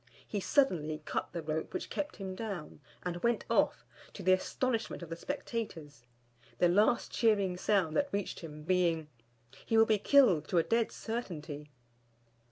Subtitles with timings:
[0.27, 5.03] He suddenly cut the rope which kept him down, and went off, to the astonishment
[5.03, 6.07] of the spectators:
[6.57, 9.09] the last cheering sound that reached him being
[9.67, 11.69] "He will be killed to a dead certainty!"